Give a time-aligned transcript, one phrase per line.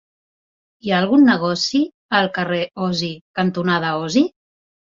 [0.87, 1.83] Hi ha algun negoci
[2.21, 3.13] al carrer Osi
[3.43, 4.29] cantonada Osi?